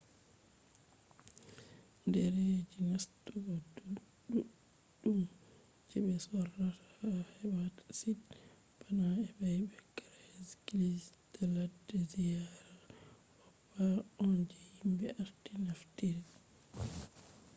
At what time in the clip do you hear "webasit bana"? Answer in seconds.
7.57-9.05